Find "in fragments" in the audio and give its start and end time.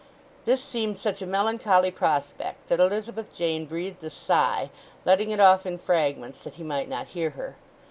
5.67-6.43